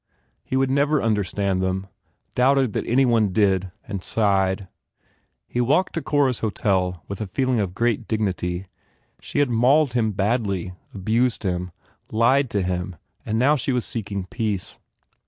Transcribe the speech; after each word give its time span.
He 0.43 0.57
would 0.57 0.71
never 0.71 0.99
understand 1.03 1.61
them, 1.61 1.85
doubted 2.33 2.73
that 2.73 2.87
anyone 2.87 3.31
did 3.31 3.71
and 3.87 4.03
sighed. 4.03 4.67
He 5.47 5.61
walked 5.61 5.93
to 5.93 6.01
Cora 6.01 6.31
s 6.31 6.39
hotel 6.39 7.03
with 7.07 7.21
a 7.21 7.27
feeling 7.27 7.59
of 7.59 7.75
great 7.75 8.07
dignity. 8.07 8.65
She 9.19 9.37
had 9.37 9.51
mauled 9.51 9.93
him 9.93 10.11
badly, 10.13 10.73
abused 10.91 11.43
him, 11.43 11.69
lied 12.11 12.49
to 12.49 12.63
him 12.63 12.95
and 13.27 13.37
now 13.37 13.55
she 13.55 13.71
was 13.71 13.85
seeking 13.85 14.25
peace. 14.25 14.79